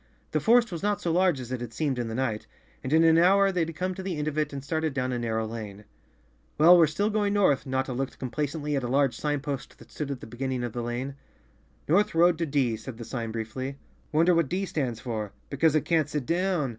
The 0.31 0.39
forest 0.39 0.71
was 0.71 0.81
not 0.81 0.99
so 0.99 1.11
large 1.11 1.39
as 1.39 1.51
it 1.51 1.61
had 1.61 1.73
seemed 1.73 1.99
in 1.99 2.07
the 2.07 2.15
night, 2.15 2.47
and 2.83 2.91
in 2.91 3.03
an 3.03 3.19
hour 3.19 3.51
they 3.51 3.59
had 3.61 3.75
come 3.75 3.93
to 3.93 4.01
the 4.01 4.17
end 4.17 4.27
of 4.27 4.35
it 4.35 4.51
and 4.51 4.63
started 4.63 4.95
down 4.95 5.11
a 5.11 5.19
narrow 5.19 5.45
lane. 5.45 5.85
"Well, 6.57 6.75
we're 6.75 6.87
still 6.87 7.11
going 7.11 7.33
north." 7.35 7.67
Notta 7.67 7.93
looked 7.93 8.17
com_ 8.17 8.31
Chapter 8.31 8.31
Five 8.31 8.35
placently 8.63 8.75
at 8.75 8.83
a 8.83 8.87
large 8.87 9.15
sign 9.15 9.41
post 9.41 9.77
that 9.77 9.91
stood 9.91 10.09
at 10.09 10.19
the 10.19 10.25
begin¬ 10.25 10.49
ning 10.49 10.63
of 10.63 10.73
the 10.73 10.81
lane. 10.81 11.13
"North 11.87 12.15
Road 12.15 12.39
to 12.39 12.47
D," 12.47 12.75
said 12.77 12.97
the 12.97 13.05
sign 13.05 13.29
briefly. 13.31 13.77
"Wonder 14.11 14.33
what 14.33 14.49
D 14.49 14.65
stands 14.65 14.99
for?" 14.99 15.33
"Because 15.51 15.75
it 15.75 15.85
can't 15.85 16.09
sit 16.09 16.25
down." 16.25 16.69